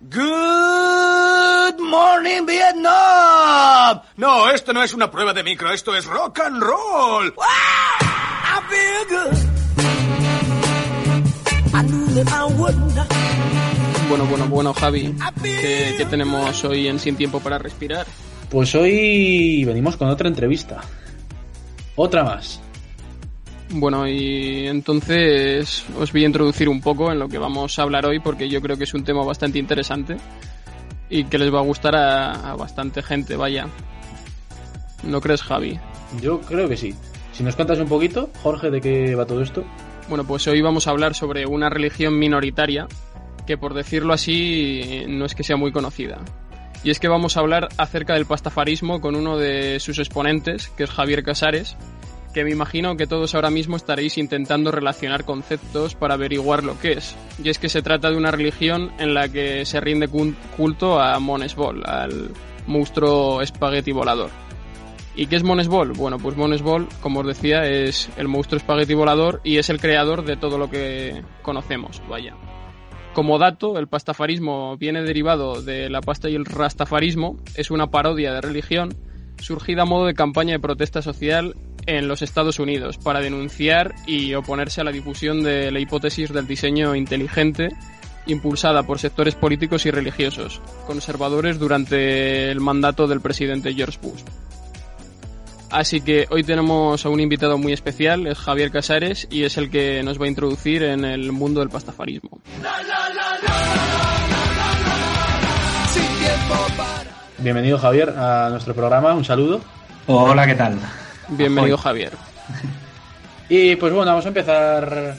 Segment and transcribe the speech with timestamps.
[0.00, 4.00] Good morning Vietnam.
[4.16, 7.34] No, esto no es una prueba de micro, esto es rock and roll.
[7.36, 9.36] I feel good.
[11.74, 12.94] I knew that I wouldn't.
[14.08, 18.06] Bueno, bueno, bueno, Javi, ¿qué, qué tenemos hoy en Sin Tiempo para Respirar?
[18.48, 20.80] Pues hoy venimos con otra entrevista.
[21.96, 22.60] Otra más.
[23.70, 28.06] Bueno, y entonces os voy a introducir un poco en lo que vamos a hablar
[28.06, 30.16] hoy porque yo creo que es un tema bastante interesante
[31.10, 33.66] y que les va a gustar a, a bastante gente, vaya.
[35.02, 35.78] ¿No crees, Javi?
[36.20, 36.94] Yo creo que sí.
[37.32, 39.64] Si nos cuentas un poquito, Jorge, de qué va todo esto.
[40.08, 42.88] Bueno, pues hoy vamos a hablar sobre una religión minoritaria
[43.46, 46.18] que, por decirlo así, no es que sea muy conocida.
[46.82, 50.84] Y es que vamos a hablar acerca del pastafarismo con uno de sus exponentes, que
[50.84, 51.76] es Javier Casares,
[52.32, 56.92] que me imagino que todos ahora mismo estaréis intentando relacionar conceptos para averiguar lo que
[56.92, 57.16] es.
[57.42, 61.18] Y es que se trata de una religión en la que se rinde culto a
[61.18, 62.30] Monesbol, al
[62.66, 64.30] monstruo espagueti volador.
[65.16, 65.94] ¿Y qué es Monesbol?
[65.94, 70.24] Bueno, pues Monesbol, como os decía, es el monstruo espagueti volador y es el creador
[70.24, 72.34] de todo lo que conocemos, vaya.
[73.14, 78.32] Como dato, el pastafarismo viene derivado de la pasta y el rastafarismo, es una parodia
[78.32, 78.94] de religión
[79.38, 81.56] surgida a modo de campaña de protesta social
[81.88, 86.46] en los Estados Unidos para denunciar y oponerse a la difusión de la hipótesis del
[86.46, 87.70] diseño inteligente
[88.26, 94.20] impulsada por sectores políticos y religiosos conservadores durante el mandato del presidente George Bush.
[95.70, 99.70] Así que hoy tenemos a un invitado muy especial, es Javier Casares, y es el
[99.70, 102.40] que nos va a introducir en el mundo del pastafarismo.
[107.38, 109.14] Bienvenido, Javier, a nuestro programa.
[109.14, 109.60] Un saludo.
[110.06, 110.78] Hola, ¿qué tal?
[111.28, 111.76] Bienvenido.
[111.78, 112.12] Javier.
[113.50, 115.16] Y pues bueno, vamos a empezar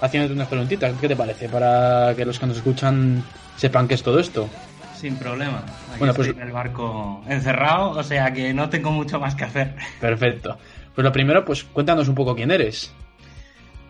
[0.00, 0.94] haciéndote unas preguntitas.
[1.00, 1.48] ¿Qué te parece?
[1.48, 3.24] Para que los que nos escuchan
[3.56, 4.48] sepan qué es todo esto.
[4.94, 5.64] Sin problema.
[5.90, 9.34] Aquí Bueno, estoy pues- en el barco encerrado, o sea que no tengo mucho más
[9.34, 9.74] que hacer.
[10.00, 10.56] Perfecto.
[10.94, 12.92] Pues lo primero, pues cuéntanos un poco quién eres.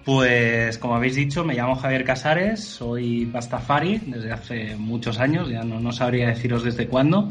[0.06, 5.64] Pues como habéis dicho, me llamo Javier Casares, soy pastafari desde hace muchos años, ya
[5.64, 7.28] no, no sabría deciros desde cuándo,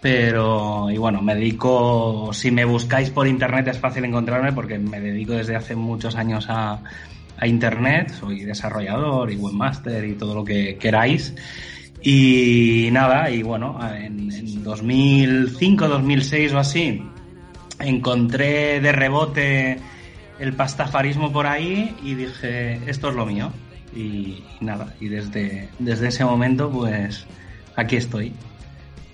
[0.00, 5.00] pero y bueno, me dedico, si me buscáis por internet es fácil encontrarme porque me
[5.00, 6.82] dedico desde hace muchos años a,
[7.36, 11.34] a internet, soy desarrollador y webmaster y todo lo que queráis.
[12.02, 17.02] Y nada, y bueno, en, en 2005, 2006 o así,
[17.78, 19.78] encontré de rebote
[20.38, 23.52] el pastafarismo por ahí y dije, esto es lo mío.
[23.94, 27.26] Y, nada, y desde, desde ese momento, pues
[27.76, 28.32] aquí estoy.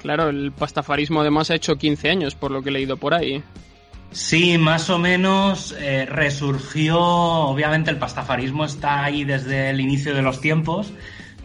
[0.07, 3.43] Claro, el pastafarismo además ha hecho 15 años, por lo que he leído por ahí.
[4.13, 10.23] Sí, más o menos eh, resurgió, obviamente el pastafarismo está ahí desde el inicio de
[10.23, 10.93] los tiempos,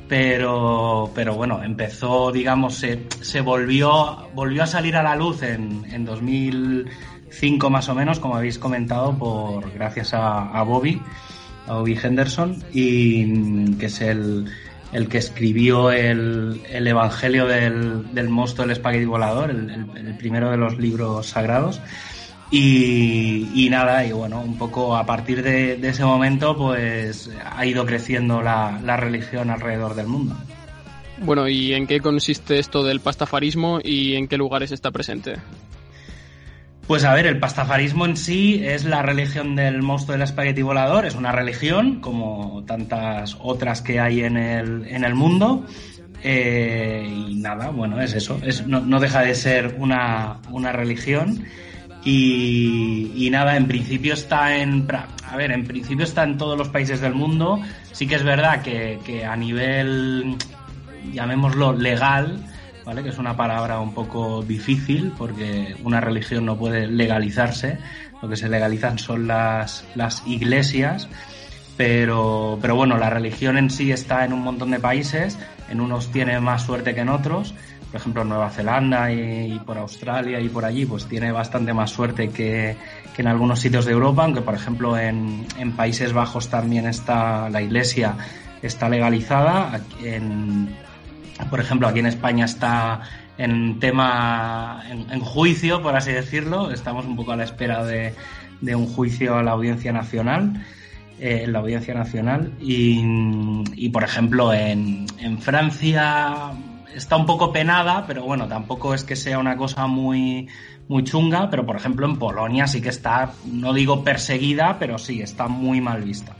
[0.07, 5.83] pero, pero bueno, empezó, digamos, se, se volvió, volvió a salir a la luz en,
[5.91, 11.01] en 2005 más o menos, como habéis comentado, por gracias a, a Bobby,
[11.65, 14.51] a Bobby Henderson, y que es el,
[14.93, 20.51] el que escribió el, el Evangelio del, del monstruo del espagueti volador, el, el- primero
[20.51, 21.79] de los libros sagrados.
[22.51, 27.65] Y, y nada, y bueno, un poco a partir de, de ese momento, pues ha
[27.65, 30.35] ido creciendo la, la religión alrededor del mundo.
[31.23, 35.35] Bueno, ¿y en qué consiste esto del pastafarismo y en qué lugares está presente?
[36.91, 41.05] Pues a ver, el pastafarismo en sí es la religión del monstruo del espagueti volador,
[41.05, 45.65] es una religión como tantas otras que hay en el, en el mundo.
[46.21, 51.45] Eh, y nada, bueno, es eso, es, no, deja de ser una, una religión.
[52.03, 54.85] Y, y nada, en principio está en.
[54.91, 57.61] A ver, en principio está en todos los países del mundo.
[57.93, 60.35] Sí que es verdad que a nivel,
[61.13, 62.43] llamémoslo, legal,
[62.85, 63.03] ¿vale?
[63.03, 67.77] Que es una palabra un poco difícil porque una religión no puede legalizarse.
[68.21, 71.07] Lo que se legalizan son las, las iglesias.
[71.77, 75.37] Pero, pero bueno, la religión en sí está en un montón de países.
[75.69, 77.53] En unos tiene más suerte que en otros.
[77.91, 81.89] Por ejemplo, Nueva Zelanda y, y por Australia y por allí, pues tiene bastante más
[81.91, 82.77] suerte que,
[83.15, 87.49] que en algunos sitios de Europa, aunque por ejemplo en, en Países Bajos también está
[87.49, 88.15] la iglesia
[88.61, 89.81] está legalizada.
[90.03, 90.75] En,
[91.49, 93.01] por ejemplo, aquí en España está
[93.37, 96.71] en tema, en, juicio, por así decirlo.
[96.71, 98.13] Estamos un poco a la espera de,
[98.75, 100.63] un juicio a la Audiencia Nacional.
[101.19, 102.53] eh, en la Audiencia Nacional.
[102.59, 103.01] Y,
[103.75, 106.51] y, por ejemplo, en, en Francia
[106.95, 110.47] está un poco penada, pero bueno, tampoco es que sea una cosa muy,
[110.87, 111.49] muy chunga.
[111.49, 115.81] Pero por ejemplo, en Polonia sí que está, no digo perseguida, pero sí está muy
[115.81, 116.35] mal vista.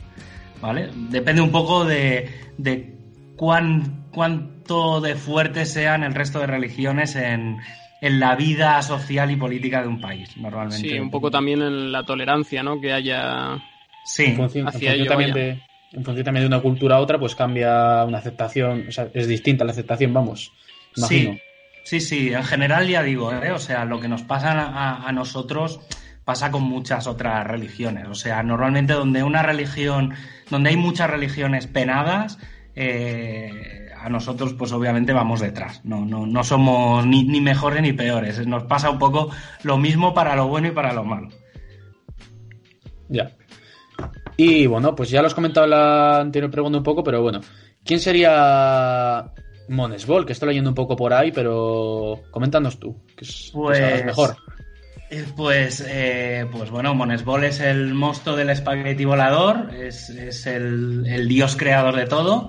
[0.62, 0.92] ¿Vale?
[1.10, 3.01] Depende un poco de, de
[3.42, 7.58] cuán, cuánto de fuertes sean el resto de religiones en,
[8.00, 10.88] en la vida social y política de un país, normalmente.
[10.90, 12.80] Sí, un poco también en la tolerancia, ¿no?
[12.80, 13.58] Que haya
[14.06, 15.44] Sí, En función, en Hacia función ello, también vaya.
[15.44, 15.62] de,
[15.94, 19.28] en función también de una cultura a otra, pues cambia una aceptación, o sea, es
[19.28, 20.52] distinta la aceptación, vamos,
[20.96, 21.34] imagino.
[21.84, 23.52] Sí, sí, sí, en general ya digo, ¿eh?
[23.52, 25.80] o sea, lo que nos pasa a, a nosotros
[26.26, 28.08] pasa con muchas otras religiones.
[28.08, 30.14] O sea, normalmente donde una religión,
[30.52, 32.38] donde hay muchas religiones penadas,
[32.76, 35.82] eh, a nosotros pues obviamente vamos detrás.
[35.84, 38.46] No, no, no somos ni, ni mejores ni peores.
[38.48, 39.30] Nos pasa un poco
[39.64, 41.30] lo mismo para lo bueno y para lo malo.
[43.10, 43.32] Ya.
[44.38, 47.42] Y bueno, pues ya lo has comentado en la anterior pregunta un poco, pero bueno,
[47.84, 49.32] ¿quién sería
[49.70, 50.26] Monesbol?
[50.26, 54.06] Que estoy leyendo un poco por ahí, pero coméntanos tú, que, es, que sabrás Pues-
[54.06, 54.36] mejor.
[55.12, 60.10] Eh, Pues, eh, pues bueno, Monesbol es el monstruo del espagueti volador, es,
[60.48, 62.48] el, dios creador de todo.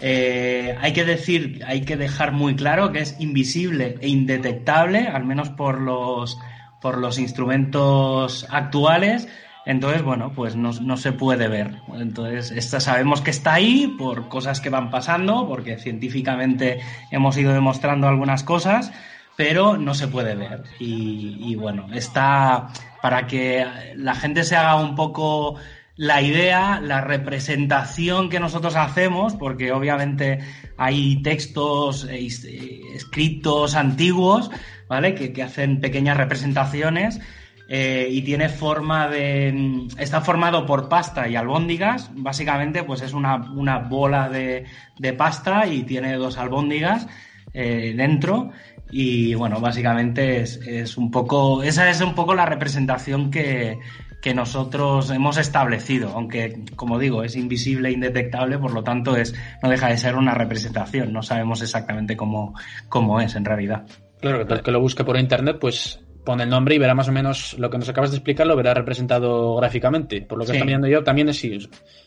[0.00, 5.24] Eh, hay que decir, hay que dejar muy claro que es invisible e indetectable, al
[5.24, 6.36] menos por los,
[6.80, 9.28] por los instrumentos actuales.
[9.64, 11.76] Entonces, bueno, pues no, no se puede ver.
[11.94, 16.80] Entonces, sabemos que está ahí por cosas que van pasando, porque científicamente
[17.12, 18.90] hemos ido demostrando algunas cosas,
[19.36, 20.64] pero no se puede ver.
[20.78, 22.68] Y, bueno, está
[23.00, 25.56] para que la gente se haga un poco
[25.96, 30.40] la idea, la representación que nosotros hacemos, porque obviamente
[30.76, 34.50] hay textos eh, eh, escritos antiguos,
[34.88, 35.14] ¿vale?
[35.14, 37.20] Que, hacen pequeñas representaciones
[37.68, 39.86] eh, y tiene forma de...
[39.98, 44.64] Está formado por pasta y albóndigas, básicamente pues es una, una bola de,
[44.98, 47.06] de pasta y tiene dos albóndigas
[47.54, 48.50] dentro
[48.92, 53.78] y bueno, básicamente es, es un poco, esa es un poco la representación que,
[54.20, 59.34] que nosotros hemos establecido, aunque como digo, es invisible e indetectable, por lo tanto es,
[59.62, 62.54] no deja de ser una representación, no sabemos exactamente cómo,
[62.90, 63.86] cómo es en realidad.
[64.20, 67.08] Claro, que el que lo busque por internet, pues pone el nombre y verá más
[67.08, 70.22] o menos lo que nos acabas de explicar, lo verá representado gráficamente.
[70.22, 70.56] Por lo que Sí.
[70.56, 71.58] estoy viendo yo, también es, sí,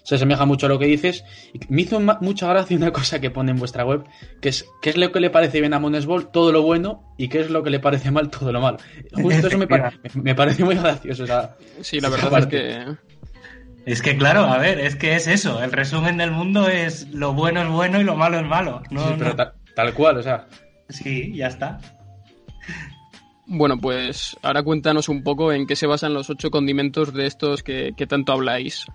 [0.03, 1.25] se asemeja mucho a lo que dices.
[1.53, 4.03] Y me hizo mucha gracia una cosa que pone en vuestra web,
[4.41, 7.27] que es qué es lo que le parece bien a Monesbol, todo lo bueno, y
[7.27, 8.77] qué es lo que le parece mal, todo lo malo.
[9.13, 9.91] Justo eso me, me-
[10.21, 11.23] me parece muy gracioso.
[11.23, 12.85] o sea, Sí, la verdad es que
[13.85, 17.33] Es que claro, a ver, es que es eso, el resumen del mundo es lo
[17.33, 18.81] bueno es bueno y lo malo es malo.
[18.89, 20.47] No, sí, pero no- tal cual, o sea.
[20.89, 21.79] sí, ya está.
[23.47, 27.61] Bueno, pues ahora cuéntanos un poco en qué se basan los ocho condimentos de estos
[27.61, 28.85] que, tanto habláis.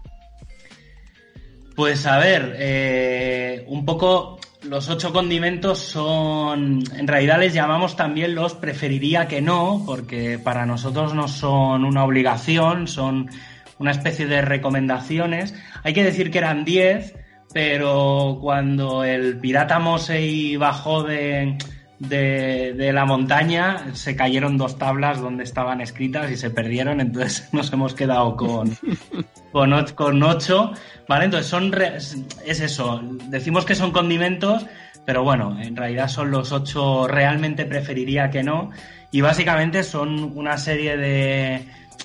[1.76, 8.34] Pues a ver, eh, un poco los ocho condimentos son, en realidad les llamamos también
[8.34, 13.30] los preferiría que no, porque para nosotros no son una obligación, son
[13.78, 15.54] una especie de recomendaciones.
[15.84, 17.14] Hay que decir que eran diez,
[17.54, 21.56] pero cuando el pirata Mosey bajó de,
[22.00, 27.48] de, de la montaña, se cayeron dos tablas donde estaban escritas y se perdieron, entonces
[27.52, 28.76] nos hemos quedado con,
[29.52, 30.72] con, och- con ocho,
[31.06, 31.26] ¿vale?
[31.26, 34.66] Entonces son, re- es eso, decimos que son condimentos,
[35.04, 38.70] pero bueno, en realidad son los ocho, realmente preferiría que no,
[39.12, 41.64] y básicamente son una serie de,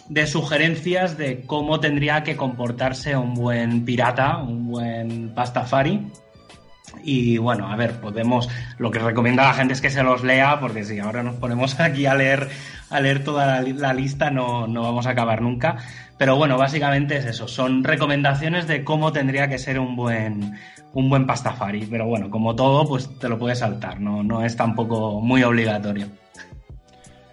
[0.10, 6.08] de sugerencias de cómo tendría que comportarse un buen pirata, un buen pastafari.
[7.08, 8.50] Y bueno, a ver, podemos.
[8.80, 11.80] Lo que recomienda la gente es que se los lea, porque si ahora nos ponemos
[11.80, 12.50] aquí a leer,
[12.90, 15.78] a leer toda la lista, no, no vamos a acabar nunca.
[16.18, 17.48] Pero bueno, básicamente es eso.
[17.48, 20.58] Son recomendaciones de cómo tendría que ser un buen,
[20.94, 21.86] un buen pastafari.
[21.86, 24.00] Pero bueno, como todo, pues te lo puedes saltar.
[24.00, 26.08] No, no es tampoco muy obligatorio.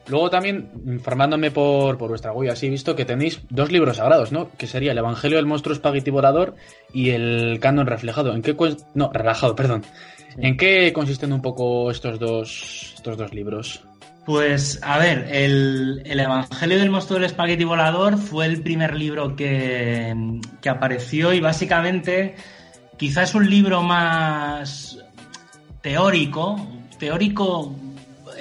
[0.09, 4.33] Luego también, informándome por, por vuestra web, así he visto que tenéis dos libros sagrados,
[4.33, 4.51] ¿no?
[4.59, 6.57] Que sería el Evangelio del Monstruo Espagueti Volador
[6.93, 8.35] y el Canon Reflejado.
[8.35, 8.57] ¿En qué
[8.95, 9.85] No, relajado, perdón.
[10.39, 13.85] ¿En qué consisten un poco estos dos, estos dos libros?
[14.25, 19.37] Pues, a ver, el, el Evangelio del monstruo del espagueti volador fue el primer libro
[19.37, 20.15] que,
[20.61, 22.35] que apareció y básicamente
[22.97, 24.99] quizás es un libro más
[25.81, 26.57] teórico,
[26.99, 27.75] teórico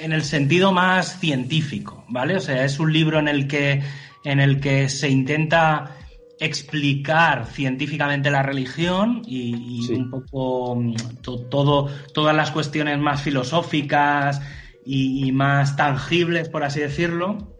[0.04, 2.36] en el sentido más científico, ¿vale?
[2.36, 3.82] O sea, es un libro en el que,
[4.24, 5.96] en el que se intenta
[6.40, 9.94] explicar científicamente la religión y, y Sí.
[9.94, 14.42] un poco mm, to- todo, todas las cuestiones más filosóficas
[14.86, 17.56] y, y más tangibles, por así decirlo.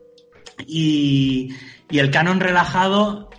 [0.68, 1.50] Y,
[1.90, 3.30] y el canon relajado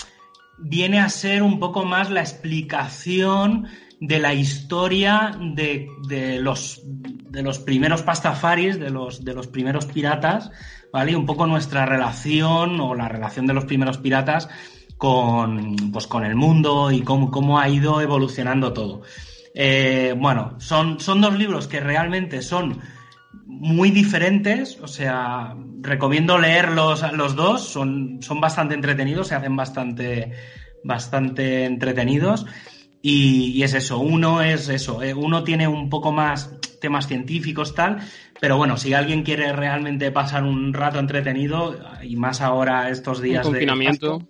[0.58, 3.66] viene a ser un poco más la explicación
[4.02, 9.86] de la historia de, de los, de los primeros pastafaris, de los, de los primeros
[9.86, 10.50] piratas,
[10.92, 11.12] ¿vale?
[11.12, 14.48] Y un poco nuestra relación o la relación de los primeros piratas
[14.96, 19.02] con, pues, con el mundo y cómo, cómo ha ido evolucionando todo.
[19.54, 22.80] Eh, bueno, son, son dos libros que realmente son
[23.46, 30.32] muy diferentes, o sea, recomiendo leerlos los dos, son, son bastante entretenidos, se hacen bastante,
[30.82, 32.46] bastante entretenidos.
[33.04, 37.98] Y, es eso, uno es eso, eh, uno tiene un poco más temas científicos, tal,
[38.40, 43.44] pero bueno, si alguien quiere realmente pasar un rato entretenido, y más ahora estos días
[43.44, 44.22] de confinamiento.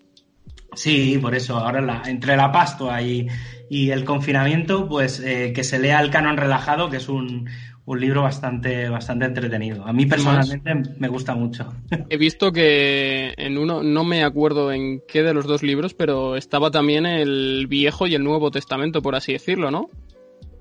[0.74, 3.28] sí, por eso, ahora la, entre la pastoa y,
[3.68, 7.48] y el confinamiento, pues eh, que se lea el canon relajado, que es un,
[7.84, 9.84] un libro bastante, bastante entretenido.
[9.84, 11.72] A mí personalmente me gusta mucho.
[12.10, 16.36] He visto que en uno, no me acuerdo en qué de los dos libros, pero
[16.36, 19.90] estaba también el Viejo y el Nuevo Testamento, por así decirlo, ¿no?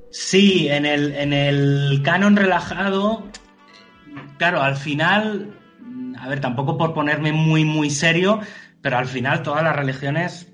[0.10, 3.24] Sí, en el, en el canon relajado,
[4.38, 5.54] claro, al final,
[6.20, 8.42] a ver, tampoco por ponerme muy, muy serio,
[8.82, 10.52] pero al final todas las religiones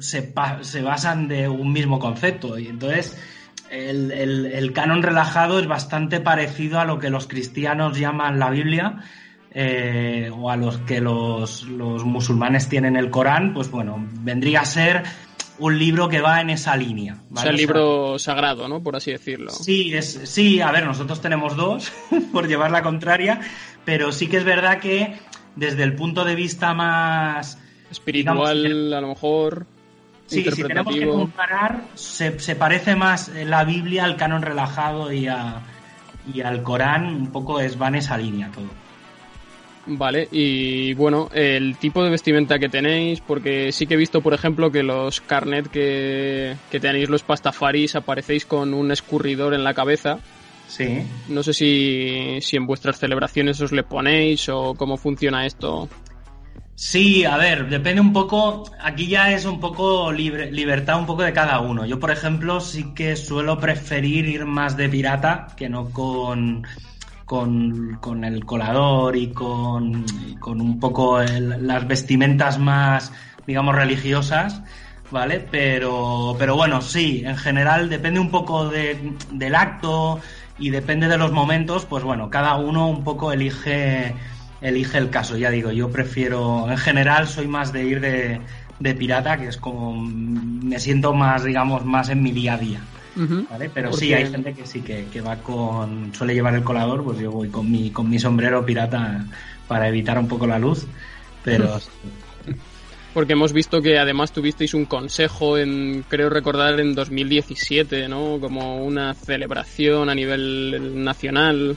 [0.00, 3.16] se, se basan de un mismo concepto y entonces
[3.70, 8.96] el, canon relajado es bastante parecido a lo que los cristianos llaman la Biblia.
[9.50, 15.02] Eh, o a los que los, musulmanes tienen el Corán, pues bueno, vendría a ser
[15.58, 17.16] un libro que va en esa línea.
[17.32, 18.82] O sea, el libro sagrado, ¿no?
[18.82, 19.50] Por así decirlo.
[19.50, 21.90] Sí, es, sí, a ver, nosotros tenemos dos,
[22.32, 23.40] por llevar la contraria,
[23.84, 25.18] pero sí que es verdad que
[25.56, 27.58] desde el punto de vista más...
[27.90, 29.66] Espiritual, a lo mejor...
[30.28, 35.26] Sí, si tenemos que comparar, se, parece más la Biblia al canon relajado y,
[36.32, 38.68] y al Corán, un poco es, va en esa línea todo.
[39.90, 44.34] Vale, y bueno, el tipo de vestimenta que tenéis, porque sí que he visto, por
[44.34, 49.72] ejemplo, que los carnet que, que tenéis los pastafaris aparecéis con un escurridor en la
[49.72, 50.18] cabeza.
[50.66, 51.06] Sí.
[51.30, 55.88] No sé si, si en vuestras celebraciones os le ponéis o cómo funciona esto.
[56.80, 61.32] Sí, a ver, depende un poco, aquí ya es un poco libertad un poco de
[61.32, 61.84] cada uno.
[61.84, 66.64] Yo, por ejemplo, sí que suelo preferir ir más de pirata que no con,
[67.24, 70.04] con, el colador y con,
[70.38, 73.12] con un poco las vestimentas más,
[73.44, 74.62] digamos, religiosas.
[75.10, 75.44] ¿Vale?
[75.50, 80.20] Pero, pero bueno, sí, en general depende un poco de, del acto
[80.60, 84.14] y depende de los momentos, pues bueno, cada uno un poco elige
[84.60, 85.36] elige el caso.
[85.36, 88.40] Ya digo, yo prefiero, en general, soy más de ir de,
[88.78, 92.80] de pirata, que es como me siento más, digamos, más en mi día a día.
[93.50, 93.70] ¿vale?
[93.72, 97.18] Pero sí, hay gente que sí, que, que, va con, suele llevar el colador, pues
[97.18, 99.24] yo voy con mi, con mi sombrero pirata
[99.66, 100.86] para evitar un poco la luz,
[101.44, 101.80] pero...
[103.14, 108.38] Porque hemos visto que además tuvisteis un consejo en, creo recordar, en 2017, ¿no?
[108.38, 111.76] Como una celebración a nivel nacional.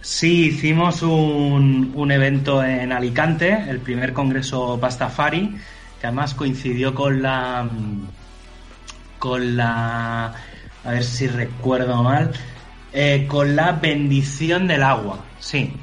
[0.00, 5.56] Sí, hicimos un, un, evento en Alicante, el primer congreso Pastafari,
[6.00, 7.68] que además coincidió con la.
[9.18, 10.34] con la.
[10.84, 12.32] a ver si recuerdo mal.
[12.92, 15.74] Eh, con la bendición del agua, sí.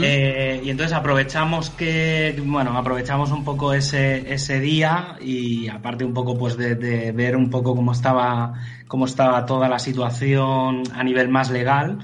[0.00, 6.14] Eh, y entonces aprovechamos que, bueno, aprovechamos un poco ese, ese día y aparte un
[6.14, 8.54] poco pues de, de ver un poco cómo estaba,
[8.88, 11.98] cómo estaba toda la situación a nivel más legal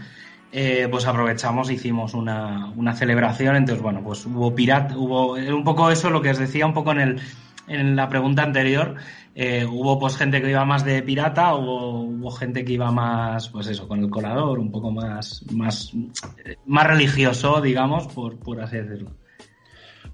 [0.52, 3.56] eh, pues aprovechamos hicimos una, una, celebración.
[3.56, 6.92] Entonces, bueno, pues hubo pirata, hubo un poco eso lo que os decía un poco
[6.92, 7.20] en, el,
[7.68, 8.94] en la pregunta anterior.
[9.34, 13.48] Eh, hubo pues gente que iba más de pirata, hubo, hubo, gente que iba más,
[13.48, 15.90] pues eso, con el colador, un poco más, más,
[16.66, 19.12] más religioso, digamos, por, por así decirlo.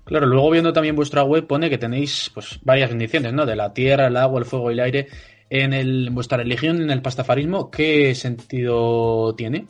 [0.05, 3.45] Claro, luego viendo también vuestra web pone que tenéis pues varias bendiciones, ¿no?
[3.45, 5.09] De la tierra, el agua, el fuego y el aire.
[5.51, 9.67] En, el, vuestra religión, en el pastafarismo, ¿qué sentido tiene?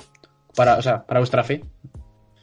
[0.58, 1.62] Para, o sea, para vuestra fe.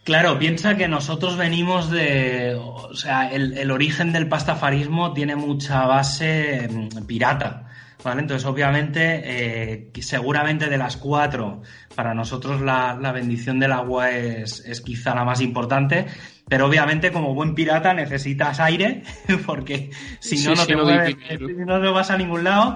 [0.05, 2.55] Claro, piensa que nosotros venimos de.
[2.57, 7.63] O sea, el, origen del pastafarismo tiene mucha base mm, pirata.
[8.05, 8.21] ¿Vale?
[8.21, 14.79] Entonces, obviamente, eh, seguramente de las cuatro, para nosotros la, bendición del agua es, es,
[14.79, 16.05] quizá la más importante,
[16.47, 19.03] pero obviamente como buen pirata necesitas aire,
[19.47, 21.17] porque si no, no te mueves,
[21.65, 22.75] no, no vas a ningún lado.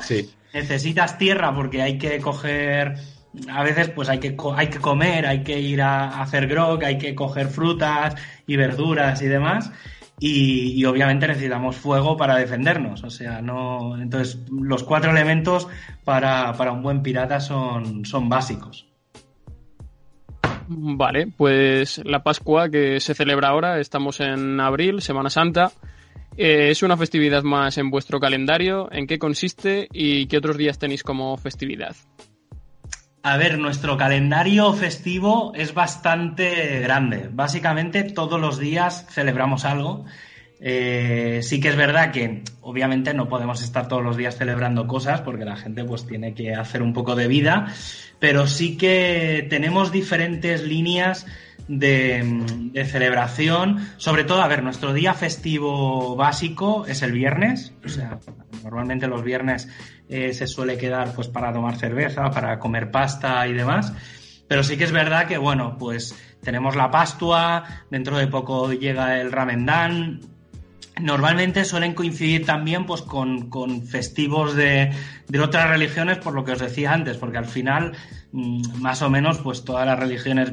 [0.52, 2.96] Necesitas tierra porque hay que coger
[3.52, 6.98] a veces pues hay que, hay que comer, hay que ir a, hacer grog, hay
[6.98, 8.16] que coger frutas
[8.48, 9.72] y verduras y demás.
[10.22, 13.04] Y, obviamente necesitamos fuego para defendernos.
[13.06, 13.98] O sea, no.
[13.98, 15.70] Entonces, los cuatro elementos
[16.04, 18.86] para, un buen pirata son, son básicos.
[20.68, 25.72] Vale, pues la Pascua que se celebra ahora, estamos en abril, Semana Santa.
[26.38, 28.88] Eh, ¿Es una festividad más en vuestro calendario?
[28.92, 31.96] ¿En qué consiste y qué otros días tenéis como festividad?
[33.30, 37.30] A ver, nuestro calendario festivo es bastante grande.
[37.32, 40.06] Básicamente todos los días celebramos algo.
[40.62, 45.22] Eh, sí que es verdad que obviamente no podemos estar todos los días celebrando cosas
[45.22, 47.74] porque la gente pues tiene que hacer un poco de vida,
[48.20, 51.26] pero sí que tenemos diferentes líneas
[51.70, 53.88] de, celebración.
[53.98, 58.20] Sobre todo, a ver, nuestro día festivo básico es el viernes, o sea,
[58.64, 59.70] normalmente los viernes
[60.10, 63.94] eh, se suele quedar pues para tomar cerveza, para comer pasta y demás.
[64.48, 69.22] Pero sí que es verdad que, bueno, pues tenemos la Pastua, dentro de poco llega
[69.22, 70.22] el Ramendán.
[71.00, 74.92] Normalmente suelen coincidir también pues, con, con festivos de,
[75.28, 77.94] de, otras religiones, por lo que os decía antes, porque al final,
[78.32, 80.52] mm, más o menos, pues todas las religiones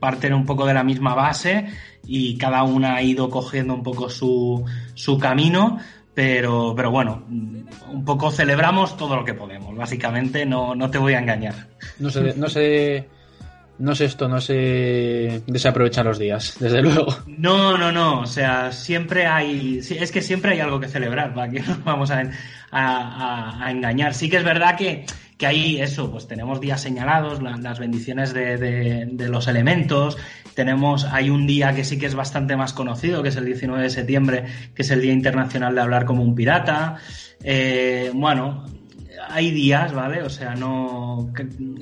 [0.00, 1.68] parten un poco de la misma base
[2.04, 4.64] y cada una ha ido cogiendo un poco su,
[4.94, 5.78] su camino.
[6.14, 11.12] Pero, pero bueno, un poco celebramos todo lo que podemos, básicamente, no, no te voy
[11.12, 11.68] a engañar.
[11.98, 13.06] No sé, no sé
[13.78, 17.06] no sé esto, no se desaprovechan los días, desde luego.
[17.26, 21.50] No, no, no, o sea, siempre hay, es que siempre hay algo que celebrar, ¿para
[21.50, 24.14] que nos vamos a, engañar?
[24.14, 25.04] Sí que es verdad que,
[25.36, 30.16] que hay eso, pues tenemos días señalados, la, las bendiciones de, de, de, los elementos,
[30.54, 33.82] tenemos, hay un día que sí que es bastante más conocido, que es el 19
[33.82, 36.96] de septiembre, que es el Día Internacional de Hablar como un Pirata.
[37.42, 38.64] Eh, bueno,
[39.28, 40.22] hay días, ¿vale?
[40.22, 41.32] O sea, no.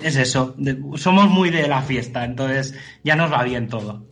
[0.03, 0.57] Es eso.
[0.97, 4.07] Somos muy de la fiesta, entonces ya nos va bien todo.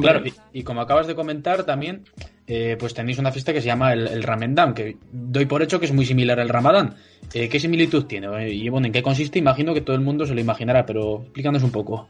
[0.00, 2.04] Claro, y, y como acabas de comentar también,
[2.48, 5.80] eh, pues tenéis una fiesta que se llama el, el, Ramendán, que doy por hecho
[5.80, 6.94] que es muy similar al Ramadán.
[7.34, 8.50] Eh, ¿Qué similitud tiene?
[8.50, 9.38] Y bueno, ¿en qué consiste?
[9.38, 12.08] Imagino que todo el mundo se lo imaginará, pero explícanos un poco.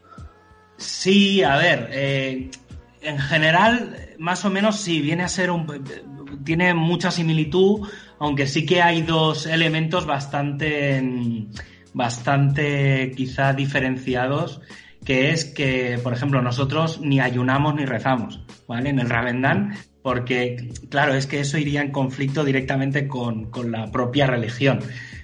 [0.76, 2.50] Sí, a ver, eh,
[3.00, 5.66] en general, más o menos sí, viene a ser un.
[6.44, 11.02] Tiene mucha similitud, aunque sí que hay dos elementos bastante,
[11.92, 14.60] bastante quizá diferenciados,
[15.04, 18.90] que es que, por ejemplo, nosotros ni ayunamos ni rezamos, ¿vale?
[18.90, 23.90] En el Ravendán, porque, claro, es que eso iría en conflicto directamente con, con la
[23.90, 24.80] propia religión.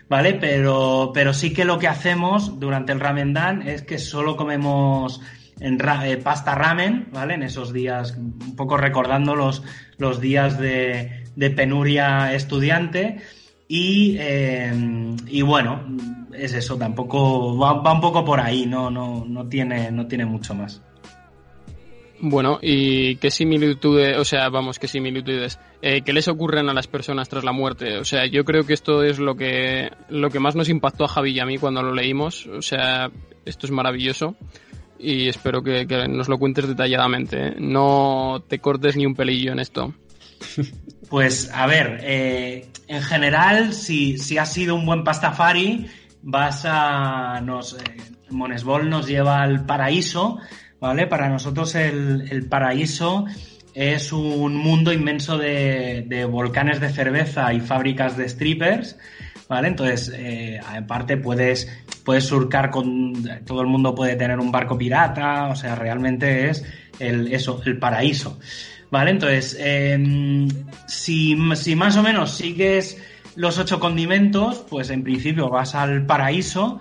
[0.09, 0.35] ¿Vale?
[0.35, 5.23] Pero, pero sí que lo que hacemos durante el Ramadán es que solo comemos
[5.59, 7.35] eh, pasta ramen, ¿vale?
[7.35, 9.63] En esos días, un poco recordando los,
[9.97, 13.19] los días de, de penuria estudiante.
[13.69, 14.73] Y, eh,
[15.29, 15.97] y, bueno,
[16.35, 20.27] es eso, tampoco va, va, un poco por ahí, no, no, no, tiene, no tiene
[20.27, 20.83] mucho más.
[22.25, 26.87] Bueno, ¿y qué similitudes, o sea, vamos, qué similitudes, eh, qué les ocurren a las
[26.87, 27.97] personas tras la muerte?
[27.97, 31.09] O sea, yo creo que esto es lo que, lo que más nos impactó a
[31.09, 33.11] Javi y a mí cuando lo leímos, o sea,
[33.45, 34.37] esto es maravilloso
[35.01, 37.55] y espero que, nos lo cuentes detalladamente, ¿eh?
[37.59, 39.93] no te cortes ni un pelillo en esto.
[41.09, 45.87] Pues a ver, eh, en general, si, si has sido un buen pastafari,
[46.23, 47.41] vas a.
[47.43, 47.85] Nos, eh,
[48.31, 50.39] Monesbol nos lleva al paraíso,
[50.81, 51.07] ¿vale?
[51.07, 53.27] Para nosotros el, el paraíso
[53.75, 58.99] es un mundo inmenso de, volcanes de cerveza y fábricas de strippers,
[59.49, 59.69] ¿vale?
[59.69, 61.69] Entonces, eh, aparte puedes,
[62.05, 63.15] puedes surcar con.
[63.47, 66.65] Todo el mundo puede tener un barco pirata, o sea, realmente es
[66.99, 68.39] el, eso, el paraíso.
[68.93, 69.13] ¿Vale?
[69.13, 70.47] Entonces, eh,
[70.87, 73.03] si, si, más o menos sigues
[73.37, 76.79] los ocho condimentos, pues en principio vas al paraíso,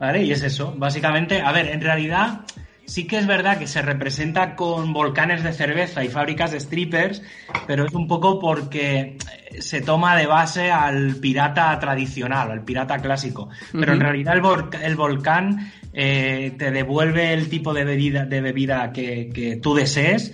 [0.00, 0.24] ¿vale?
[0.24, 2.40] Y es eso, básicamente, a ver, en realidad
[2.86, 7.20] sí que es verdad que se representa con volcanes de cerveza y fábricas de strippers,
[7.66, 9.18] pero es un poco porque
[9.58, 13.50] se toma de base al pirata tradicional, al pirata clásico.
[13.70, 13.92] Pero uh -huh.
[13.96, 18.92] en realidad el, vol el volcán eh, te devuelve el tipo de bebida, de bebida
[18.92, 20.32] que, que tú desees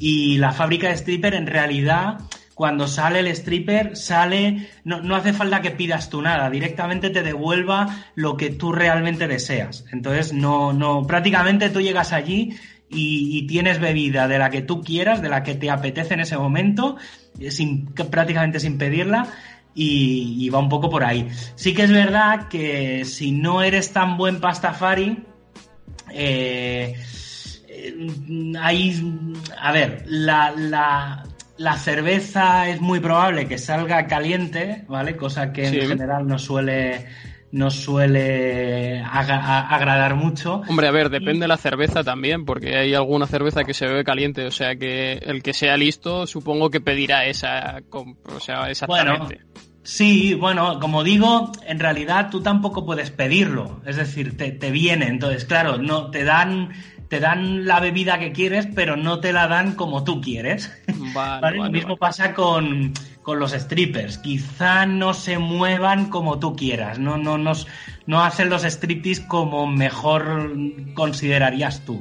[0.00, 2.18] y la fábrica de stripper en realidad
[2.54, 7.22] cuando sale el stripper sale no, no, hace falta que pidas tú nada directamente te
[7.22, 9.84] devuelva lo que tú realmente deseas.
[9.92, 12.56] Entonces no no prácticamente tú llegas allí
[12.92, 16.36] y, tienes bebida de la que tú quieras de la que te apetece en ese
[16.36, 16.96] momento
[17.50, 19.28] sin prácticamente sin pedirla
[19.74, 21.28] y, y va un poco por ahí.
[21.54, 25.18] Sí que es verdad que si no eres tan buen pastafari
[26.12, 26.94] eh,
[28.60, 31.24] hay, a ver, la, la,
[31.56, 35.16] la, cerveza es muy probable que salga caliente, ¿vale?
[35.16, 35.78] Cosa que sí.
[35.78, 37.06] en general no suele,
[37.52, 40.62] no suele ag agradar mucho.
[40.68, 44.04] Hombre, a ver, depende de la cerveza también, porque hay alguna cerveza que se bebe
[44.04, 49.40] caliente, o sea que el que sea listo supongo que pedirá esa, o sea, exactamente.
[49.44, 49.70] Bueno.
[49.82, 55.06] Sí, bueno, como digo, en realidad tú tampoco puedes pedirlo, es decir, te, te viene,
[55.06, 56.70] entonces, claro, no te dan
[57.10, 60.72] te dan la bebida que quieres, pero no te la dan como tú quieres.
[61.12, 61.56] Vale, ¿Vale?
[61.56, 62.92] Lo mismo pasa con,
[63.22, 64.18] con, los strippers.
[64.18, 67.52] Quizá no se muevan como tú quieras, no, no, no,
[68.06, 70.52] no hacen los striptease como mejor
[70.94, 72.00] considerarías tú.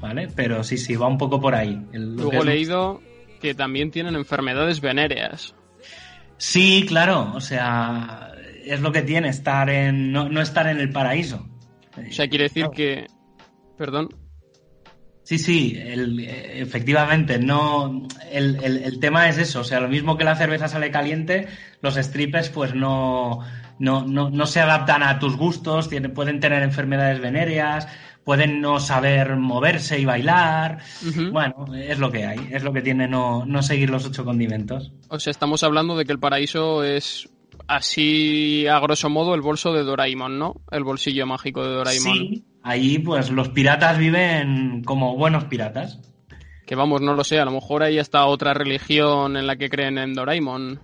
[0.00, 0.28] ¿Vale?
[0.36, 1.82] Pero sí, sí, va un poco por ahí.
[1.92, 3.02] Luego he leído
[3.40, 5.56] que también tienen enfermedades venéreas.
[6.36, 8.32] Sí, claro, o sea,
[8.64, 11.48] es lo que tiene estar en no, no estar en el paraíso.
[11.96, 13.06] O sea, quiere decir que...
[13.76, 14.10] Perdón.
[15.26, 18.06] Sí, sí, el- eh, efectivamente, no.
[18.30, 21.48] El, el- el tema es eso, o sea, lo mismo que la cerveza sale caliente,
[21.82, 23.40] los strippers, pues no,
[23.80, 27.88] no, no, no se adaptan a tus gustos, tienen- pueden tener enfermedades venéreas,
[28.22, 30.78] pueden no saber moverse y bailar.
[31.32, 34.92] Bueno, es lo que hay, es lo que tiene no, no seguir los ocho condimentos.
[35.08, 37.28] O sea, estamos hablando de que el paraíso es
[37.68, 40.60] así a grosso modo el bolso de Doraemon, ¿no?
[40.70, 42.14] El bolsillo mágico de Doraemon.
[42.18, 46.00] Sí, ahí pues los piratas viven como buenos piratas.
[46.66, 49.70] Que vamos, no lo sé, a lo mejor hay hasta otra religión en la que
[49.70, 50.80] creen en Doraemon.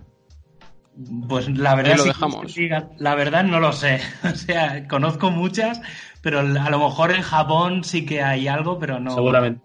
[1.27, 2.53] Pues la verdad, Ahí lo sí, dejamos.
[2.53, 3.99] sí, la verdad no lo sé.
[4.23, 5.81] O sea, conozco muchas,
[6.21, 9.13] pero a lo mejor en Japón sí que hay algo, pero no.
[9.13, 9.61] Seguramente.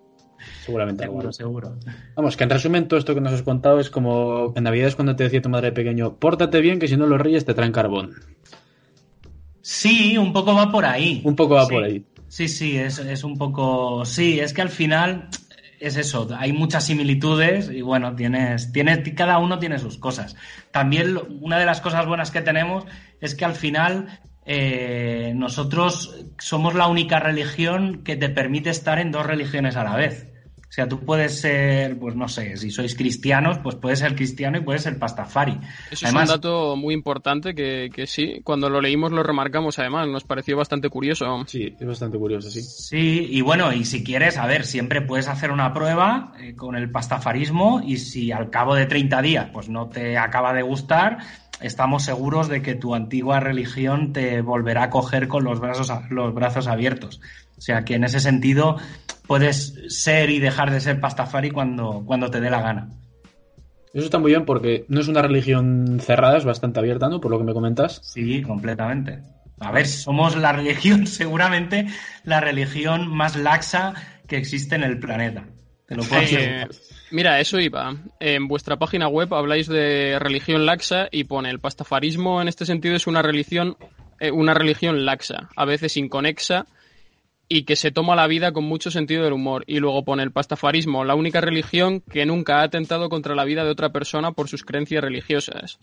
[0.64, 1.33] Seguramente algo.
[1.33, 1.96] Seguro, seguro.
[2.16, 4.96] Vamos, que en resumen todo esto que nos has contado es como en Navidad es
[4.96, 7.72] cuando te decía tu madre pequeño, pórtate bien que si no los reyes te traen
[7.72, 8.14] carbón.
[9.70, 11.20] Sí, un poco va por ahí.
[11.24, 11.74] Un poco va Sí.
[11.74, 12.02] por ahí.
[12.28, 14.02] Sí, sí, es, es un poco.
[14.07, 15.28] Sí, es que al final
[15.78, 16.26] es eso.
[16.38, 20.37] Hay muchas similitudes y bueno, tienes, tienes, cada uno tiene sus cosas.
[20.70, 22.87] También una de las cosas buenas que tenemos
[23.20, 29.12] es que al final eh, nosotros somos la única religión que te permite estar en
[29.12, 30.27] dos religiones a la vez.
[30.68, 34.59] O sea, tú puedes ser, pues no sé, si sois cristianos, pues puedes ser cristiano
[34.59, 35.59] y puedes ser pastafari.
[35.90, 39.78] Eso Además, es un dato muy importante que, que sí, cuando lo leímos lo remarcamos
[39.78, 41.42] además, nos pareció bastante curioso.
[41.48, 42.61] Sí, es bastante curioso, sí.
[42.62, 46.76] Sí, y bueno, y si quieres, a ver, siempre puedes hacer una prueba eh, con
[46.76, 51.18] el pastafarismo y si al cabo de 30 días pues no te acaba de gustar,
[51.61, 56.07] estamos seguros de que tu antigua religión te volverá a coger con los brazos, a-
[56.11, 57.20] los brazos abiertos.
[57.57, 58.76] O sea que en ese sentido
[59.28, 62.88] puedes ser y dejar de ser pastafari cuando, cuando te dé la gana.
[63.92, 67.20] Eso está muy bien porque no es una religión cerrada, es bastante abierta, ¿no?
[67.20, 68.00] Por lo que me comentas.
[68.02, 69.20] Sí, completamente.
[69.60, 71.86] A ver, somos la religión, seguramente
[72.24, 73.94] la religión más laxa
[74.26, 75.44] que existe en el planeta.
[75.86, 76.66] Te lo puedo Eh,
[77.10, 77.96] mira, eso iba.
[78.20, 82.96] En vuestra página web habláis de religión laxa y pone el pastafarismo en este sentido
[82.96, 83.76] es una religión,
[84.20, 86.66] eh, una religión laxa, a veces inconexa
[87.48, 89.64] y que se toma la vida con mucho sentido del humor.
[89.66, 93.64] Y luego pone el pastafarismo, la única religión que nunca ha atentado contra la vida
[93.64, 95.78] de otra persona por sus creencias religiosas.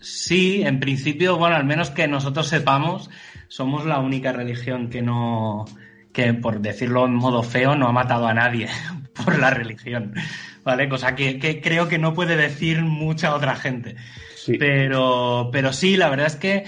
[0.00, 3.10] Sí, en principio, bueno, al menos que nosotros sepamos,
[3.48, 5.64] somos la única religión que no,
[6.12, 8.68] que por decirlo en modo feo, no ha matado a nadie
[9.24, 10.14] por la religión,
[10.62, 10.88] ¿vale?
[10.88, 13.96] Cosa que, que creo que no puede decir mucha otra gente.
[14.36, 14.58] Sí.
[14.58, 16.64] Pero, pero sí, la verdad es que,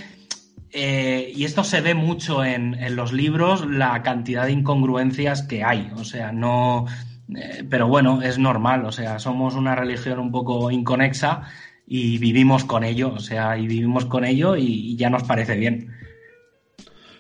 [0.72, 5.90] eh, y esto se ve mucho en, los libros, la cantidad de incongruencias que hay.
[5.96, 6.86] O sea, no.
[7.34, 8.84] eh, pero bueno, es normal.
[8.84, 11.42] O sea, somos una religión un poco inconexa
[11.86, 13.12] y vivimos con ello.
[13.14, 15.92] O sea, y vivimos con ello y, ya nos parece bien.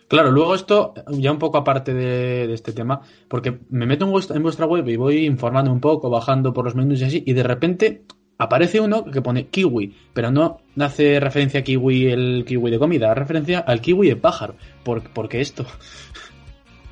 [0.08, 4.12] Claro, luego esto, ya un poco aparte de, de este tema, porque me meto en
[4.12, 7.24] vuestra, en vuestra web y voy informando un poco, bajando por los menús y así,
[7.26, 8.04] y de repente
[8.38, 13.10] aparece uno que pone kiwi, pero no hace referencia a kiwi el kiwi de comida,
[13.10, 14.56] hace referencia al kiwi de pájaro.
[14.82, 15.66] ¿Por, por qué esto?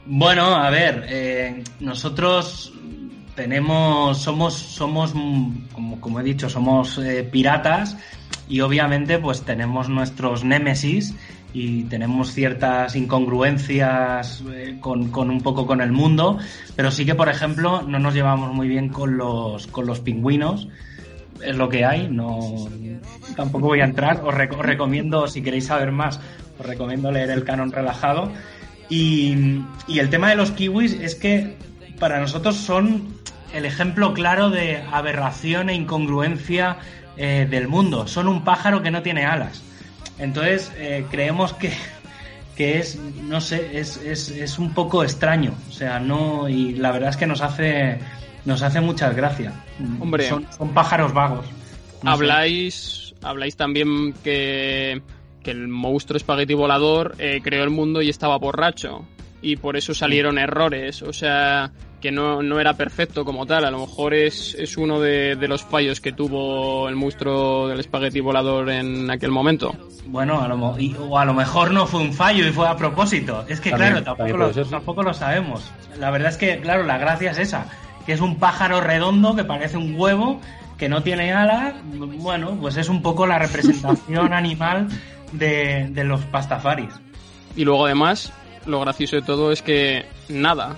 [0.06, 2.72] Bueno, a ver, eh, nosotros
[3.34, 5.12] tenemos, somos, somos,
[5.72, 7.96] como, como he dicho, somos eh, piratas
[8.48, 11.14] y obviamente pues tenemos nuestros némesis
[11.54, 16.38] y tenemos ciertas incongruencias eh, con, con un poco con el mundo,
[16.76, 20.68] pero sí que por ejemplo no nos llevamos muy bien con los, con los pingüinos.
[21.44, 22.68] Es lo que hay, no
[23.36, 24.20] tampoco voy a entrar.
[24.24, 26.20] Os, rec- os recomiendo, si queréis saber más,
[26.58, 28.30] os recomiendo leer el canon relajado.
[28.88, 31.56] Y, y el tema de los kiwis es que
[31.98, 33.14] para nosotros son
[33.52, 36.76] el ejemplo claro de aberración e incongruencia
[37.16, 38.06] eh, del mundo.
[38.06, 39.62] Son un pájaro que no tiene alas.
[40.18, 41.72] Entonces eh, creemos que,
[42.56, 45.54] que es, no sé, es, es, es un poco extraño.
[45.68, 47.98] O sea, no, y la verdad es que nos hace,
[48.44, 49.52] nos hace muchas gracias.
[50.00, 50.28] Hombre.
[50.28, 51.46] son, son pájaros vagos.
[52.02, 52.22] No sé.
[52.22, 55.00] habláis, habláis también que,
[55.42, 59.04] que el monstruo espagueti volador eh, creó el mundo y estaba borracho.
[59.42, 61.02] Y por eso salieron errores.
[61.02, 63.64] O sea, que no, no era perfecto como tal.
[63.66, 67.80] A lo mejor es, es uno de, de los fallos que tuvo el monstruo del
[67.80, 69.74] espagueti volador en aquel momento.
[70.06, 72.66] Bueno, a lo, mo- y- o a lo mejor no fue un fallo y fue
[72.68, 73.44] a propósito.
[73.48, 75.70] Es que, También- claro, tampoco lo, tampoco lo sabemos.
[75.98, 77.66] La verdad es que, claro, la gracia es esa,
[78.06, 80.40] que es un pájaro redondo que parece un huevo,
[80.78, 81.74] que no tiene alas.
[81.84, 84.88] Bueno, pues es un poco la representación animal
[85.32, 86.94] de, de los pastafaris.
[87.56, 88.32] Y luego además,
[88.66, 90.76] lo gracioso de todo es que nada.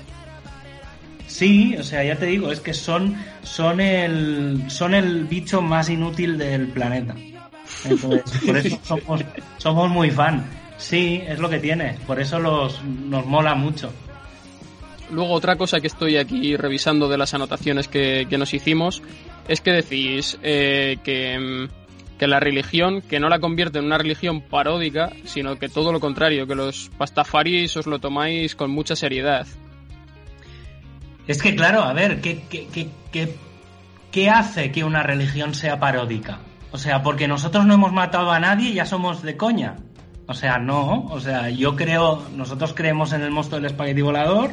[1.26, 5.90] Sí, o sea, ya te digo, es que son, son, el, son el bicho más
[5.90, 7.14] inútil del planeta.
[7.84, 9.24] Entonces, por eso somos,
[9.58, 10.44] somos muy fan.
[10.78, 13.92] Sí, es lo que tiene, por eso los, nos mola mucho.
[15.10, 19.02] Luego otra cosa que estoy aquí revisando de las anotaciones que, que nos hicimos
[19.48, 23.98] es que decís eh, que, mm, que la religión, que no la convierte en una
[23.98, 28.96] religión paródica, sino que todo lo contrario, que los pastafaris os lo tomáis con mucha
[28.96, 29.46] seriedad.
[31.26, 32.68] Es que claro, a ver, ¿qué, qué,
[33.12, 33.34] qué,
[34.12, 36.38] qué, hace que una religión sea paródica?
[36.70, 39.76] O sea, porque nosotros no hemos matado a nadie y ya somos de coña.
[40.28, 41.06] O sea, no.
[41.10, 44.52] O sea, yo creo, nosotros creemos en el monstruo del espagueti volador.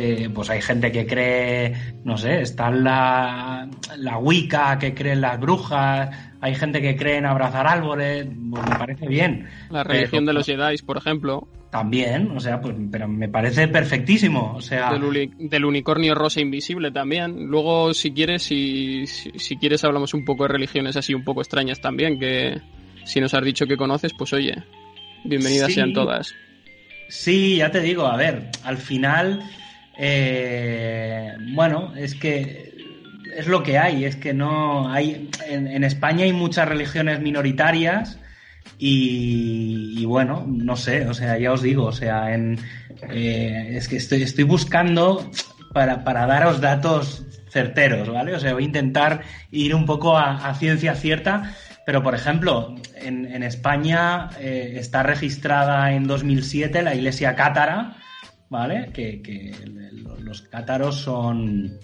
[0.00, 5.22] Eh, pues hay gente que cree, no sé, está la, la Wicca, que cree en
[5.22, 6.08] las brujas,
[6.40, 9.48] hay gente que cree en abrazar árboles, pues me parece bien.
[9.70, 13.66] La religión Pero- de los Jedi, por ejemplo, También, o sea, pues, pero me parece
[13.66, 14.54] perfectísimo.
[14.56, 17.46] O sea, del, uni- del unicornio rosa invisible también.
[17.48, 21.40] Luego, si quieres, si, si, si quieres, hablamos un poco de religiones así un poco
[21.42, 22.60] extrañas también, que
[23.04, 24.54] si nos has dicho que conoces, pues oye,
[25.24, 25.74] bienvenidas Sí.
[25.74, 26.32] sean todas.
[27.08, 29.42] Sí, ya te digo, a ver, al final,
[29.98, 32.68] eh, bueno, es que
[33.36, 38.18] es lo que hay, es que no hay, en, España hay muchas religiones minoritarias
[38.78, 42.58] y, bueno, no sé, o sea, ya os digo, o sea, en,
[43.10, 45.30] eh, es que estoy, estoy buscando
[45.72, 48.34] para, para daros datos certeros, ¿vale?
[48.34, 51.54] O sea, voy a intentar ir un poco a, ciencia cierta,
[51.86, 57.96] pero por ejemplo, en, en España eh, está registrada en 2007 la iglesia cátara,
[58.50, 58.90] ¿vale?
[58.92, 59.52] Que, que
[60.20, 61.78] los cátaros son,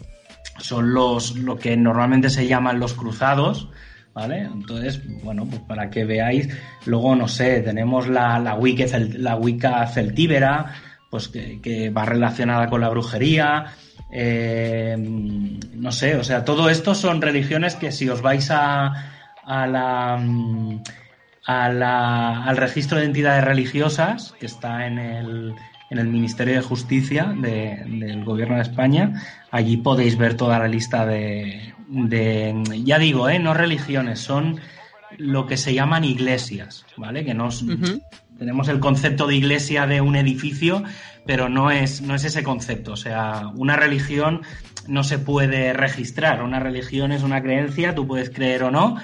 [0.59, 3.68] son los, lo que normalmente se llaman los cruzados,
[4.14, 4.40] ¿vale?
[4.42, 6.48] Entonces, bueno, pues para que veáis,
[6.87, 8.85] luego, no sé, tenemos la, la, Wicca,
[9.18, 10.74] la Wicca celtíbera,
[11.11, 13.66] pues que, que va relacionada con la brujería,
[14.12, 18.92] eh, no sé, o sea, todo esto son religiones que si os vais a,
[19.44, 20.14] a la-
[21.46, 25.55] al registro de entidades religiosas que está en el,
[25.94, 29.22] en el Ministerio de Justicia de- del Gobierno de España.
[29.50, 33.38] Allí podéis ver toda la lista de, de- ya digo, ¿eh?
[33.38, 34.61] no religiones, son
[35.18, 37.24] lo que se llaman iglesias, ¿vale?
[37.24, 38.02] Que no es- Ujú.
[38.38, 40.83] tenemos el concepto de iglesia de un edificio,
[41.24, 42.92] pero no es, no es ese concepto.
[42.92, 44.42] O sea, una religión
[44.88, 46.42] no se puede registrar.
[46.42, 48.96] Una religión es una creencia, tú puedes creer o no,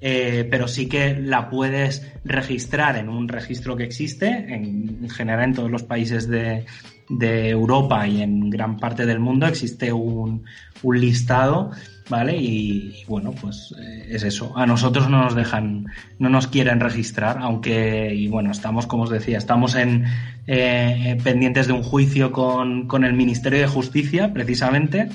[0.00, 5.44] eh, pero sí que la puedes registrar en un registro que existe, en, en general
[5.44, 6.64] en todos los países de,
[7.12, 10.44] Europa y en gran parte del mundo existe un,
[10.84, 11.72] listado,
[12.08, 12.36] ¿vale?
[12.36, 14.56] Y, y bueno, pues eh, es eso.
[14.56, 15.86] A nosotros no nos dejan,
[16.20, 20.04] no nos quieren registrar, aunque, y bueno, estamos, como os decía, estamos en
[20.46, 25.08] eh, pendientes de un juicio con, con el Ministerio de Justicia, precisamente,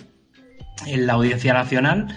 [0.85, 2.07] en la Audiencia Nacional,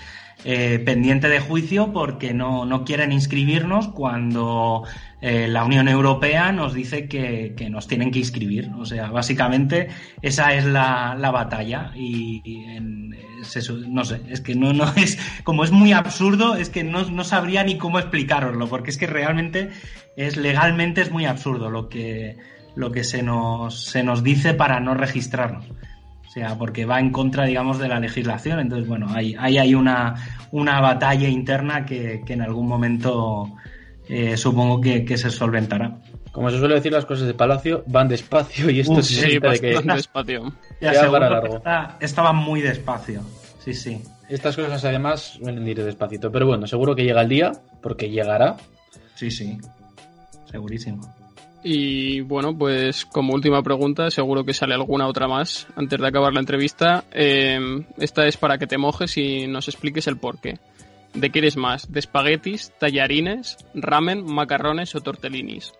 [0.45, 4.85] eh, pendiente de juicio porque no, no quieren inscribirnos cuando
[5.21, 8.71] eh, la Unión Europea nos dice que, que nos tienen que inscribir.
[8.79, 9.89] O sea, básicamente
[10.23, 12.41] esa es la, la batalla y,
[13.89, 17.25] no sé, es que no, no es, como es muy absurdo, es que no, no
[17.25, 19.71] sabría ni cómo explicároslo, porque es que realmente
[20.17, 22.37] es legalmente es muy absurdo lo que,
[22.77, 25.67] lo que se nos, se nos dice para no registrarnos.
[26.29, 28.61] O sea, porque va en contra, digamos, de la legislación.
[28.61, 30.15] Entonces, bueno, ahí hay, hay una,
[30.53, 33.51] una batalla interna que, que en algún momento
[34.09, 35.99] eh, supongo que, que se solventará.
[36.31, 39.51] Como se suele decir, las cosas de Palacio van despacio y esto Uf, Sí, necesita
[39.51, 40.53] de que bastante despacio.
[40.81, 41.57] Ya que largo.
[41.57, 43.23] esta- estaba muy despacio.
[43.59, 44.03] Sí, sí.
[44.29, 46.31] estas cosas además suelen ir despacito.
[46.31, 48.57] Pero bueno, seguro que llega el día, porque llegará.
[49.15, 49.59] Sí, sí.
[50.45, 51.01] Segurísimo.
[51.71, 56.33] Y bueno, pues como última pregunta, seguro que sale alguna otra más antes de acabar
[56.33, 57.05] la entrevista.
[57.13, 57.61] Eh,
[57.99, 60.59] esta es para que te mojes y nos expliques el porqué.
[61.13, 61.93] ¿De qué eres más?
[61.93, 65.75] ¿De espaguetis, tallarines, ramen, macarrones o tortellinis?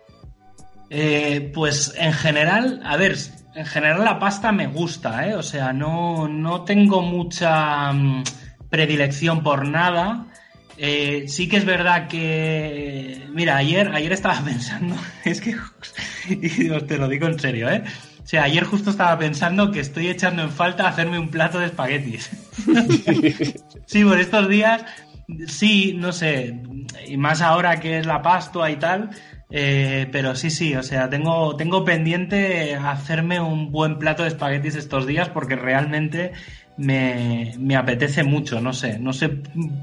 [0.91, 3.17] Eh, pues en general, a ver,
[3.55, 5.33] en general la pasta me gusta, ¿eh?
[5.33, 8.25] O sea, no, no tengo mucha mm,
[8.69, 10.27] predilección por nada.
[10.81, 15.55] Eh, sí que es verdad que, mira, ayer, ayer estaba pensando, es que,
[16.71, 17.83] os te lo digo en serio, ¿eh?
[18.23, 21.65] O sea, ayer justo estaba pensando que estoy echando en falta hacerme un plato de
[21.65, 22.31] espaguetis.
[23.87, 24.85] Sí, por estos días,
[25.47, 26.61] sí, no sé,
[27.07, 29.09] y más ahora que es la Pascua y tal,
[29.49, 34.75] eh, pero sí, sí, o sea, tengo, tengo pendiente hacerme un buen plato de espaguetis
[34.75, 36.33] estos días porque realmente
[36.79, 39.29] me, me apetece mucho, no sé, no sé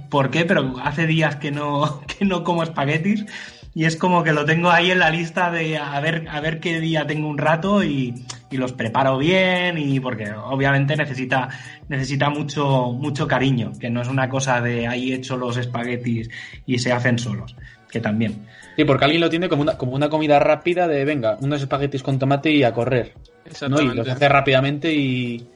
[0.09, 3.26] por qué, pero hace días que no, que no como espaguetis
[3.74, 6.59] y es como que lo tengo ahí en la lista de a ver, a ver
[6.61, 8.14] qué día tengo un rato y,
[8.50, 11.50] y los preparo bien y porque obviamente necesita,
[11.88, 16.30] necesita mucho, mucho cariño, que no es una cosa de ahí hecho los espaguetis
[16.64, 17.54] y se hacen solos,
[17.90, 18.46] que también.
[18.76, 22.02] Sí, porque alguien lo tiene como una, como una comida rápida de, venga, unos espaguetis
[22.02, 23.12] con tomate y a correr.
[23.68, 23.82] ¿no?
[23.82, 25.46] Y los hace rápidamente y...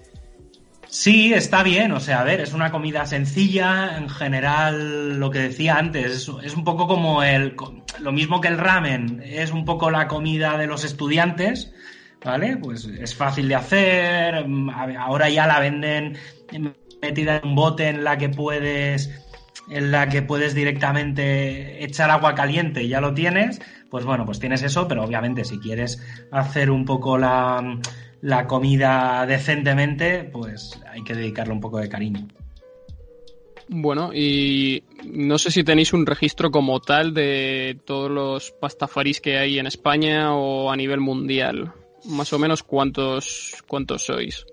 [0.91, 5.39] Sí, está bien, o sea, a ver, es una comida sencilla, en general, lo que
[5.39, 7.55] decía antes, es, un poco como el,
[8.01, 11.73] lo mismo que el ramen, es un poco la comida de los estudiantes,
[12.25, 12.57] ¿vale?
[12.57, 14.45] Pues es fácil de hacer,
[14.99, 16.19] ahora ya la venden
[17.01, 19.11] metida en un bote en la que puedes
[19.71, 24.41] en la que puedes directamente echar agua caliente y ya lo tienes, pues bueno, pues
[24.41, 27.79] tienes eso, pero obviamente si quieres hacer un poco la,
[28.23, 32.27] la comida decentemente, pues hay que dedicarle un poco de cariño.
[33.73, 39.39] Bueno, y no sé si tenéis un registro como tal de todos los pastafaris que
[39.39, 41.73] hay en España o a nivel mundial.
[42.05, 44.45] Más o menos cuántos, cuántos sois.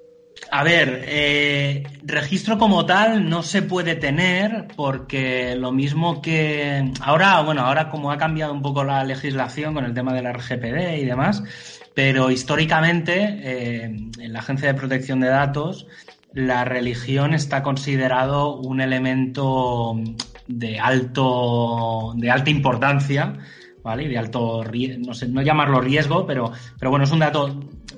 [0.51, 7.41] A ver, eh, registro como tal no se puede tener porque lo mismo que ahora,
[7.41, 10.99] bueno, ahora como ha cambiado un poco la legislación con el tema de la RGPD
[10.99, 11.43] y demás,
[11.93, 15.87] pero históricamente eh, en la Agencia de Protección de Datos
[16.33, 19.95] la religión está considerado un elemento
[20.47, 23.37] de alto de alta importancia
[23.87, 24.07] ¿vale?
[24.09, 24.63] de alto,
[24.99, 27.57] no sé, no llamarlo riesgo, pero, pero bueno, es un dato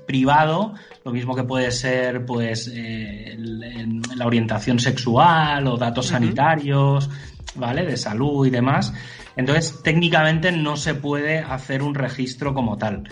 [0.10, 0.74] privado,
[1.06, 7.08] lo mismo que puede ser, pues, eh, la orientación sexual o datos sanitarios,
[7.54, 7.86] ¿vale?
[7.86, 8.92] De salud y demás.
[9.36, 13.04] Entonces, técnicamente no se puede hacer un registro como tal.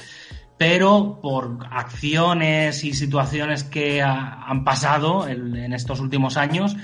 [0.58, 6.76] Pero por acciones y situaciones que han pasado en estos últimos años,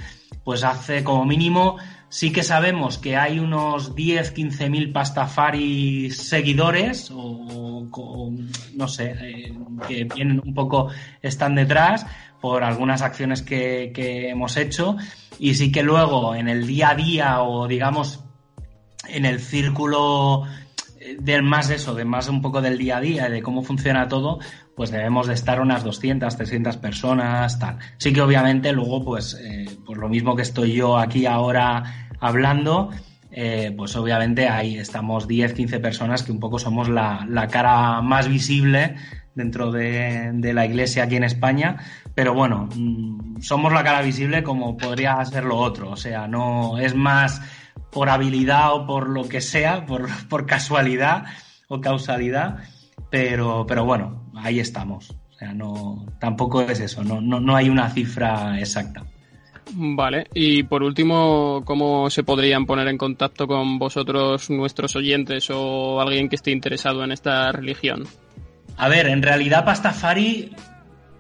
[0.44, 1.78] pues hace como mínimo
[2.14, 7.88] Sí que sabemos que hay unos 10, 15 mil pastafaris seguidores o,
[8.76, 9.52] no sé, eh,
[9.88, 10.90] que vienen un poco,
[11.24, 12.06] están detrás
[12.40, 14.96] por algunas acciones que, hemos hecho
[15.40, 18.24] y sí que luego en el día a día o digamos
[19.10, 20.44] en el círculo
[21.20, 24.40] del más eso, de más un poco del día a día, de cómo funciona todo,
[24.76, 27.78] pues debemos de estar unas 200, 300 personas, tal.
[27.98, 32.90] Sí que obviamente luego, pues, eh, pues lo mismo que estoy yo aquí ahora hablando,
[33.32, 38.30] eh, pues obviamente ahí estamos 10, 15 personas que un poco somos la, cara más
[38.30, 38.96] visible
[39.36, 41.78] dentro de, de, la iglesia aquí en España,
[42.16, 46.78] pero bueno, mm, somos la cara visible como podría ser lo otro, o sea, no
[46.78, 47.42] es más
[47.92, 51.26] por habilidad o por lo que sea, por, por casualidad
[51.68, 52.60] o causalidad,
[53.10, 55.12] pero, pero bueno, ahí estamos.
[55.12, 59.04] O sea, no, tampoco es eso, no, no, no hay una cifra exacta.
[59.72, 66.00] Vale, y por último, ¿cómo se podrían poner en contacto con vosotros, nuestros oyentes o
[66.02, 68.04] alguien que esté interesado en esta religión?
[68.78, 70.52] A ver, en realidad Pastafari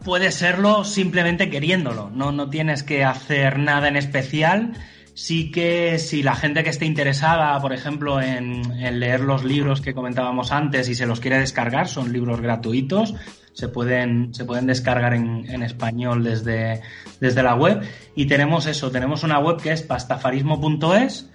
[0.04, 4.74] puede serlo simplemente queriéndolo, no, no tienes que hacer nada en especial.
[5.16, 9.80] Sí que si la gente que esté interesada, por ejemplo, en, en leer los libros
[9.80, 13.14] que comentábamos antes y se los quiere descargar, son libros gratuitos,
[13.54, 16.82] se pueden, se pueden descargar en, en español desde,
[17.20, 17.82] desde la web.
[18.16, 21.30] Y tenemos eso, tenemos una web que es pastafarismo.es.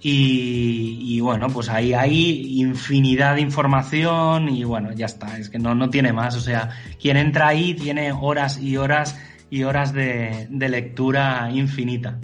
[0.00, 5.58] Y, y, bueno, pues ahí hay infinidad de información y bueno, ya está, es que
[5.58, 6.36] no, no tiene más.
[6.36, 12.18] O sea, quien entra ahí tiene horas y horas y horas de, de lectura infinita.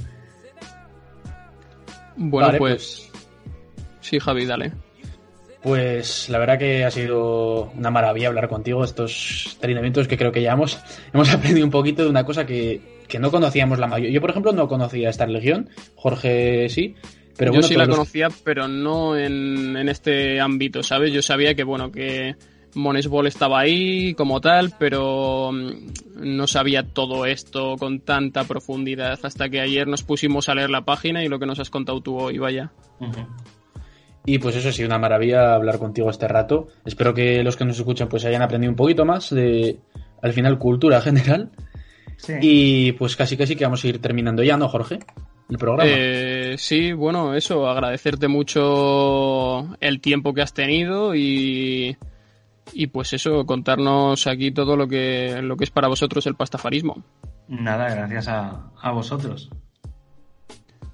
[2.16, 3.11] Bueno, pues...
[4.00, 4.72] Sí, Javi, dale.
[5.62, 10.33] Pues la verdad que ha sido una maravilla hablar contigo estos 30 minutos que creo
[10.33, 10.79] que ya hemos,
[11.12, 14.14] hemos aprendido un poquito de una cosa que, que no conocíamos la mayoría.
[14.14, 16.94] Yo, por ejemplo, no conocía esta religión, Jorge sí,
[17.37, 21.12] pero Yo bueno, sí la conocía, pero no en, en, este ámbito, ¿sabes?
[21.12, 22.37] Yo sabía que, bueno, que
[22.75, 29.49] Monesbol estaba ahí como tal, pero mm, no sabía todo esto con tanta profundidad hasta
[29.49, 32.18] que ayer nos pusimos a leer la página y lo que nos has contado tú
[32.18, 32.73] hoy, vaya.
[32.99, 33.27] Uh -huh.
[34.26, 36.68] Y pues eso ha sido una maravilla hablar contigo este rato.
[36.85, 39.78] Espero que los que nos escuchan pues hayan aprendido un poquito más de,
[40.22, 41.50] al final, cultura general.
[42.16, 42.35] Sí.
[42.40, 44.98] Y pues casi casi que vamos a ir terminando ya, ¿no, Jorge?
[45.48, 45.90] El programa.
[45.90, 51.96] Eh, sí, bueno, eso, agradecerte mucho el tiempo que has tenido y,
[52.73, 57.02] y pues eso, contarnos aquí todo lo que, lo que es para vosotros el pastafarismo.
[57.48, 59.50] Nada, gracias a, a vosotros.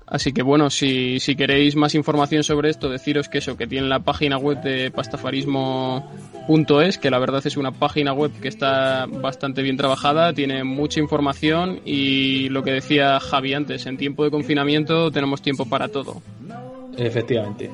[0.07, 3.89] Así que bueno, si, si, queréis más información sobre esto, deciros que eso, que tiene
[3.89, 9.63] la página web de pastafarismo.es, que la verdad es una página web que está bastante
[9.63, 15.11] bien trabajada, tiene mucha información y lo que decía Javi antes, en tiempo de confinamiento
[15.11, 16.23] tenemos tiempo para todo.
[16.97, 17.69] Efectivamente.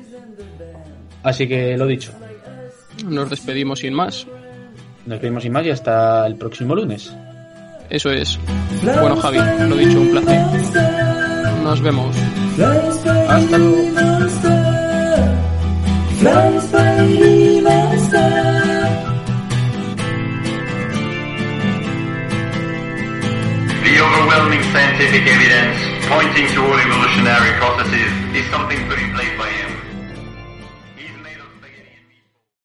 [1.22, 2.14] Así que lo dicho.
[3.04, 4.26] Nos despedimos sin más.
[5.04, 7.14] Nos vemos y más y hasta el próximo lunes.
[7.90, 8.40] Eso es.
[8.82, 9.36] Bueno, Javi,
[9.68, 10.91] lo dicho, un placer.
[11.62, 12.16] Nos vemos.
[13.28, 13.92] Hasta luego.
[23.84, 29.48] The overwhelming scientific evidence pointing to all evolutionary processes is something put in place by
[29.48, 29.71] him.